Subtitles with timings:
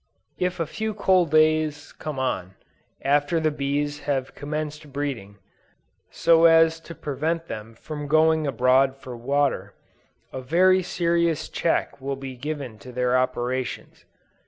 [0.39, 2.55] If a few cold days come on,
[3.03, 5.37] after the bees have commenced breeding,
[6.09, 9.75] so as to prevent them from going abroad for water,
[10.33, 14.05] a very serious check will be given to their operations.